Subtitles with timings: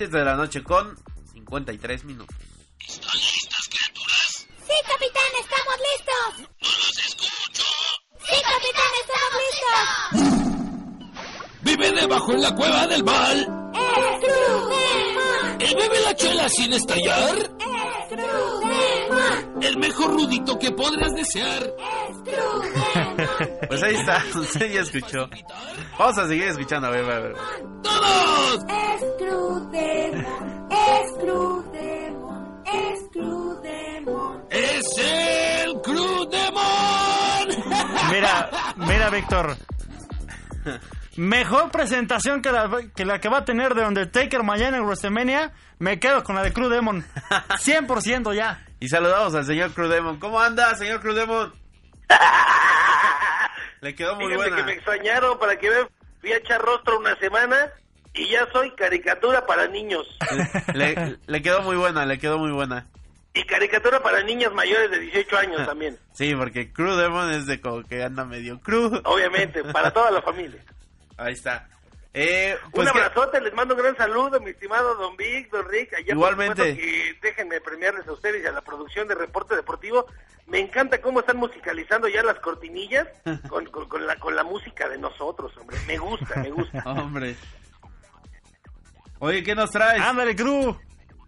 [0.00, 0.96] 7 de la noche con
[1.34, 2.34] 53 minutos.
[2.88, 4.46] ¿Están listas, criaturas?
[4.66, 6.30] Sí, capitán, estamos listos.
[6.58, 7.68] ¡No los escucho!
[8.24, 9.84] Sí, capitán, estamos listos.
[11.60, 13.46] ¿Vive debajo en la cueva del mal?
[15.58, 17.36] ¿El bebe la chela sin estallar?
[18.06, 19.62] ¡Screwdemon!
[19.62, 21.74] El mejor rudito que podrás desear.
[22.20, 23.09] ¡Screwdemon!
[23.68, 25.28] Pues ahí está, usted ya escuchó.
[25.98, 27.34] Vamos a seguir escuchando, a ver, a ver.
[27.82, 28.60] ¡Todos!
[29.16, 30.68] ¡Screwdemon!
[31.14, 32.64] ¡Screwdemon!
[33.06, 34.44] ¡Screwdemon!
[34.50, 37.48] ¡Es el Crew Demon!
[38.10, 39.56] Mira, mira, Víctor.
[41.16, 45.52] Mejor presentación que la, que la que va a tener de Undertaker mañana en WrestleMania.
[45.78, 47.04] Me quedo con la de Crew Demon.
[47.30, 48.64] 100% ya.
[48.80, 50.18] Y saludamos al señor Crudemon.
[50.18, 51.52] ¿Cómo anda, señor Crudemon?
[53.80, 54.56] Le quedó muy Fíjense buena.
[54.56, 55.88] que me extrañaron para que vean.
[56.20, 57.70] Fui a echar rostro una semana
[58.12, 60.06] y ya soy caricatura para niños.
[60.74, 62.86] Le, le quedó muy buena, le quedó muy buena.
[63.32, 65.96] Y caricatura para niñas mayores de 18 años también.
[66.12, 69.00] Sí, porque Crudemon es de como que anda medio cru.
[69.04, 70.60] Obviamente, para toda la familia.
[71.16, 71.68] Ahí está.
[72.12, 75.68] Eh, pues un que- abrazote, les mando un gran saludo, mi estimado Don Vic, Don
[75.68, 75.94] Rick.
[75.94, 76.76] Allá Igualmente.
[76.76, 80.06] que déjenme premiarles a ustedes y a la producción de Reporte Deportivo.
[80.46, 83.06] Me encanta cómo están musicalizando ya las cortinillas
[83.48, 85.76] con, con, con la, con la música de nosotros, hombre.
[85.86, 86.82] Me gusta, me gusta.
[86.86, 87.36] Hombre.
[89.20, 90.00] Oye, ¿qué nos traes?
[90.02, 90.76] Ándale, Crew.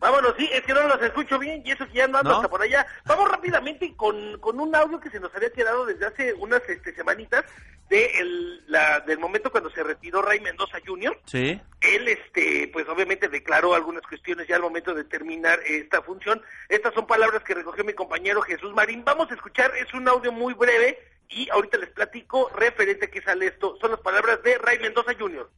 [0.03, 2.36] Vámonos, sí, es que no los escucho bien y eso que ya no ando ¿No?
[2.39, 2.84] hasta por allá.
[3.05, 6.93] Vamos rápidamente con, con un audio que se nos había quedado desde hace unas este,
[6.93, 7.44] semanitas
[7.88, 11.16] de el, la, del momento cuando se retiró Ray Mendoza Jr.
[11.26, 11.60] Sí.
[11.81, 16.43] Él, este, pues obviamente declaró algunas cuestiones ya al momento de terminar esta función.
[16.69, 19.05] Estas son palabras que recogió mi compañero Jesús Marín.
[19.05, 23.22] Vamos a escuchar, es un audio muy breve y ahorita les platico referente a qué
[23.22, 23.76] sale esto.
[23.81, 25.49] Son las palabras de Ray Mendoza Jr.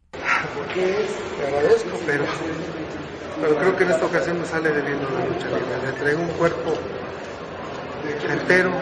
[0.74, 2.26] te agradezco, pero,
[3.40, 5.82] pero creo que en esta ocasión me sale debiendo la lucha libre.
[5.82, 6.74] Le entregué un cuerpo
[8.28, 8.72] entero,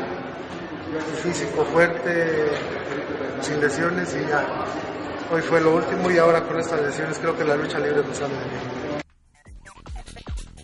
[1.23, 2.49] físico fuerte,
[3.41, 4.45] sin lesiones y ya.
[5.31, 8.15] Hoy fue lo último y ahora con estas lesiones creo que la lucha libre me
[8.15, 8.82] sale debiendo.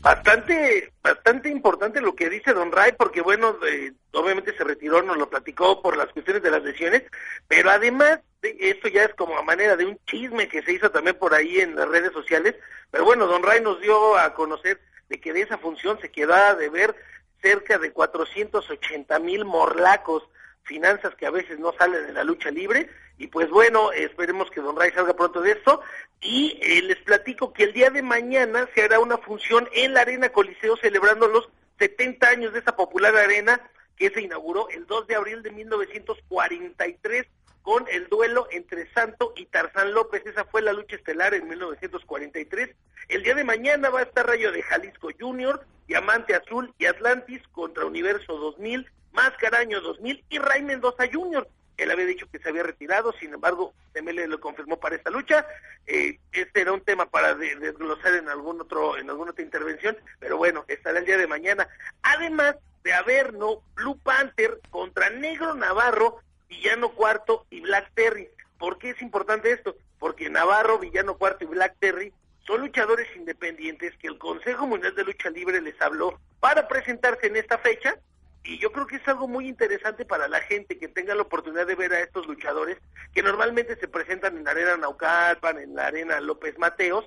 [0.08, 5.18] Bastante, bastante importante lo que dice Don Ray, porque bueno, eh, obviamente se retiró, nos
[5.18, 7.02] lo platicó por las cuestiones de las lesiones,
[7.46, 10.90] pero además, de, esto ya es como a manera de un chisme que se hizo
[10.90, 12.54] también por ahí en las redes sociales,
[12.90, 14.80] pero bueno, Don Ray nos dio a conocer
[15.10, 16.96] de que de esa función se quedaba de ver
[17.42, 20.22] cerca de 480 mil morlacos,
[20.68, 24.60] finanzas que a veces no salen de la lucha libre, y pues bueno, esperemos que
[24.60, 25.80] Don Ray salga pronto de esto,
[26.20, 30.02] y eh, les platico que el día de mañana se hará una función en la
[30.02, 33.60] Arena Coliseo celebrando los 70 años de esa popular arena
[33.96, 37.26] que se inauguró el 2 de abril de 1943
[37.62, 40.24] con el duelo entre Santo y Tarzán López.
[40.24, 42.74] Esa fue la lucha estelar en 1943.
[43.08, 47.42] El día de mañana va a estar Rayo de Jalisco Junior, Diamante Azul y Atlantis
[47.52, 51.48] contra Universo 2000, Máscara Año 2000 y Ray Mendoza Junior.
[51.76, 55.46] Él había dicho que se había retirado, sin embargo, ML lo confirmó para esta lucha.
[55.86, 59.96] Eh, este era un tema para de- desglosar en algún otro, en alguna otra intervención,
[60.18, 61.68] pero bueno, estará el día de mañana.
[62.02, 63.62] Además de haber, ¿no?
[63.76, 68.28] Blue Panther contra Negro Navarro, Villano Cuarto y Black Terry.
[68.58, 69.76] ¿Por qué es importante esto?
[70.00, 72.12] Porque Navarro, Villano Cuarto y Black Terry
[72.44, 77.36] son luchadores independientes que el Consejo Mundial de Lucha Libre les habló para presentarse en
[77.36, 77.96] esta fecha
[78.48, 81.66] y yo creo que es algo muy interesante para la gente que tenga la oportunidad
[81.66, 82.78] de ver a estos luchadores
[83.12, 87.04] que normalmente se presentan en la arena Naucalpan, en la arena López Mateos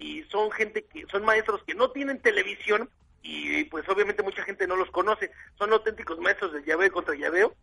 [0.00, 2.90] y son gente que son maestros que no tienen televisión
[3.22, 7.54] y pues obviamente mucha gente no los conoce, son auténticos maestros de llaveo contra llaveo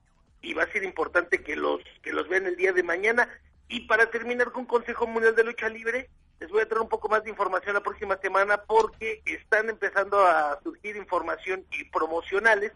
[0.41, 3.27] y va a ser importante que los que los vean el día de mañana.
[3.68, 6.09] Y para terminar con Consejo Mundial de Lucha Libre
[6.39, 10.25] les voy a traer un poco más de información la próxima semana porque están empezando
[10.25, 12.71] a surgir información y promocionales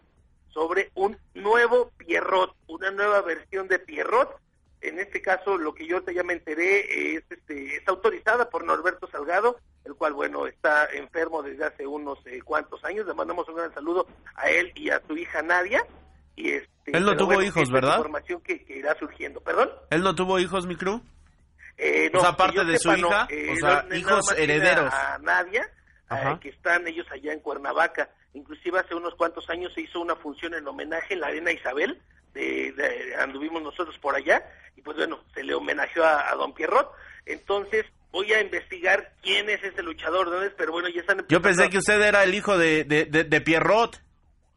[0.52, 4.36] sobre un nuevo Pierrot, una nueva versión de Pierrot.
[4.80, 9.06] En este caso, lo que yo ya me enteré es, este, es autorizada por Norberto
[9.06, 13.06] Salgado, el cual, bueno, está enfermo desde hace unos eh, cuantos años.
[13.06, 15.86] Le mandamos un gran saludo a él y a su hija Nadia.
[16.34, 17.96] Y este, Él no tuvo bueno, hijos, ¿verdad?
[17.98, 19.40] información que, que irá surgiendo.
[19.40, 19.70] ¿Perdón?
[19.90, 21.00] ¿Él no tuvo hijos, mi crew?
[21.78, 23.08] Eh, O sea, aparte de su sepa, no.
[23.08, 24.92] hija, Eh, o sea, no- nada hijos herederos.
[24.94, 25.62] A Nadia,
[26.10, 28.10] eh, que están ellos allá en Cuernavaca.
[28.34, 32.00] Inclusive hace unos cuantos años se hizo una función en homenaje en la Arena Isabel,
[32.34, 34.42] de, de- anduvimos nosotros por allá,
[34.76, 36.90] y pues bueno, se le homenajeó a, a Don Pierrot.
[37.26, 40.52] Entonces voy a investigar quién es ese luchador, ¿no es?
[40.56, 43.40] Pero bueno, ya están Yo pensé que usted era el hijo de, de, de, de
[43.40, 44.00] Pierrot.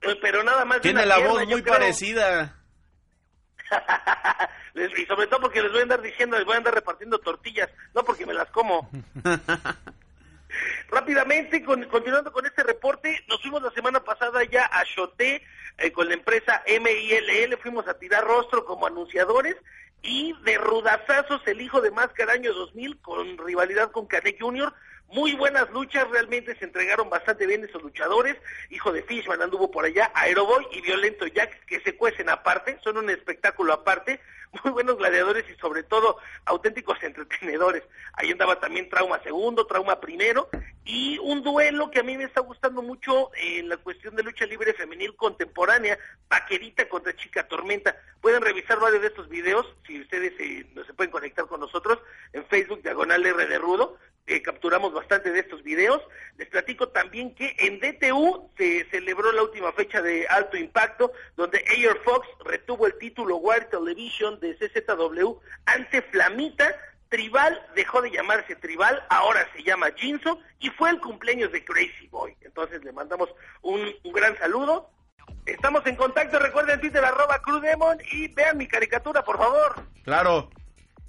[0.01, 1.73] Eh, Pero nada más Tiene la pierna, voz muy creo.
[1.73, 2.55] parecida.
[4.97, 7.69] Y sobre todo porque les voy a andar diciendo, les voy a andar repartiendo tortillas,
[7.93, 8.89] no porque me las como.
[10.89, 15.41] Rápidamente, con- continuando con este reporte, nos fuimos la semana pasada ya a Choté
[15.77, 19.55] eh, con la empresa MILL, fuimos a tirar rostro como anunciadores
[20.01, 24.73] y de rudazazos el hijo de Máscara año 2000 con rivalidad con Canek Jr.
[25.07, 28.37] Muy buenas luchas, realmente se entregaron bastante bien esos luchadores.
[28.69, 32.97] Hijo de Fishman anduvo por allá, Aeroboy y Violento Jack que se cuecen aparte, son
[32.97, 34.19] un espectáculo aparte.
[34.63, 37.83] Muy buenos gladiadores y sobre todo auténticos entretenedores.
[38.13, 40.49] Ahí andaba también Trauma Segundo, Trauma Primero
[40.85, 44.45] y un duelo que a mí me está gustando mucho en la cuestión de lucha
[44.45, 45.97] libre femenil contemporánea,
[46.29, 47.95] Vaquerita contra Chica Tormenta.
[48.21, 51.97] Pueden revisar varios de estos videos si ustedes eh, no se pueden conectar con nosotros
[52.33, 53.97] en Facebook Diagonal R de Rudo.
[54.27, 56.01] eh, capturamos bastante de estos videos.
[56.37, 61.63] Les platico también que en DTU se celebró la última fecha de alto impacto, donde
[61.67, 66.75] Air Fox retuvo el título Wild Television de CZW ante Flamita.
[67.09, 72.07] Tribal dejó de llamarse Tribal, ahora se llama Jinso y fue el cumpleaños de Crazy
[72.07, 72.35] Boy.
[72.41, 73.29] Entonces le mandamos
[73.61, 74.89] un, un gran saludo.
[75.45, 79.87] Estamos en contacto, recuerden Twitter arroba Crudemon y vean mi caricatura, por favor.
[80.03, 80.49] Claro.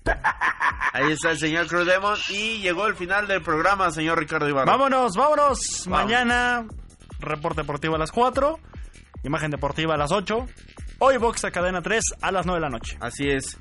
[0.92, 4.70] Ahí está el señor Cruz Demon y llegó el final del programa, señor Ricardo Ibarra.
[4.70, 5.86] Vámonos, vámonos.
[5.88, 6.66] Mañana,
[7.20, 8.58] reporte deportivo a las 4.
[9.24, 10.46] Imagen deportiva a las 8.
[10.98, 12.96] Hoy Box a cadena 3 a las 9 de la noche.
[13.00, 13.58] Así es.